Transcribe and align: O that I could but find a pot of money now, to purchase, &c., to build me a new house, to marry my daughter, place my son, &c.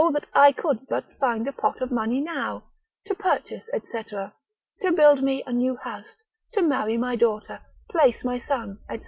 O 0.03 0.11
that 0.13 0.25
I 0.33 0.51
could 0.51 0.87
but 0.89 1.05
find 1.19 1.47
a 1.47 1.51
pot 1.53 1.79
of 1.79 1.91
money 1.91 2.21
now, 2.21 2.63
to 3.05 3.13
purchase, 3.13 3.69
&c., 3.71 4.01
to 4.01 4.91
build 4.95 5.21
me 5.21 5.43
a 5.45 5.53
new 5.53 5.75
house, 5.75 6.23
to 6.53 6.63
marry 6.63 6.97
my 6.97 7.15
daughter, 7.15 7.59
place 7.87 8.23
my 8.23 8.39
son, 8.39 8.79
&c. 8.91 8.97